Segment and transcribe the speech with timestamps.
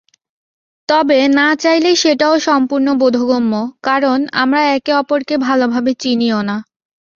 [0.89, 3.53] তবে না চাইলে সেটাও সম্পূর্ণ বোধগম্য,
[3.83, 6.57] কারণ আমরা একে-অপরকে ভালোভাবে চিনিও না।